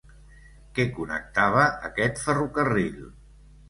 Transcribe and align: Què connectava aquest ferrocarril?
Què 0.79 0.85
connectava 0.95 1.69
aquest 1.93 2.27
ferrocarril? 2.27 3.03